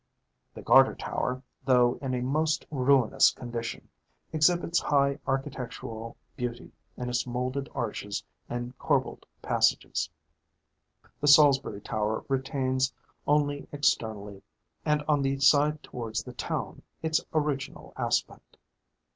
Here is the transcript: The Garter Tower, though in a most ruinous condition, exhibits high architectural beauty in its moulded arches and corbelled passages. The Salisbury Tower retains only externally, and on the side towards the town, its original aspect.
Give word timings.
The 0.55 0.63
Garter 0.63 0.95
Tower, 0.95 1.43
though 1.63 1.99
in 2.01 2.15
a 2.15 2.23
most 2.23 2.65
ruinous 2.71 3.29
condition, 3.29 3.87
exhibits 4.33 4.79
high 4.79 5.19
architectural 5.27 6.17
beauty 6.35 6.71
in 6.97 7.07
its 7.07 7.27
moulded 7.27 7.69
arches 7.75 8.23
and 8.49 8.75
corbelled 8.79 9.27
passages. 9.43 10.09
The 11.19 11.27
Salisbury 11.27 11.81
Tower 11.81 12.25
retains 12.29 12.91
only 13.27 13.67
externally, 13.71 14.41
and 14.85 15.03
on 15.03 15.21
the 15.21 15.39
side 15.39 15.83
towards 15.83 16.23
the 16.23 16.33
town, 16.33 16.81
its 17.03 17.21
original 17.31 17.93
aspect. 17.95 18.57